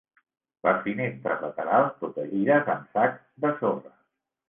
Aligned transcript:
Les 0.67 0.79
finestres 0.85 1.45
laterals, 1.47 1.93
protegides 2.01 2.75
amb 2.79 2.91
sacs 2.99 3.25
de 3.47 3.57
sorra 3.65 3.99